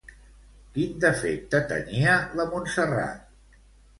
[0.77, 3.61] Quin defecte tenia, la Montserrat?